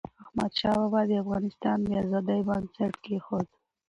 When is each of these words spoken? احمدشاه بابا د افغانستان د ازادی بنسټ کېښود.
احمدشاه 0.23 0.75
بابا 0.81 1.01
د 1.09 1.11
افغانستان 1.23 1.77
د 1.83 1.89
ازادی 2.03 2.39
بنسټ 2.47 2.93
کېښود. 3.03 3.47